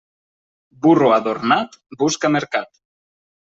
Burro 0.85 1.11
adornat 1.19 1.79
busca 2.03 2.35
mercat. 2.41 2.77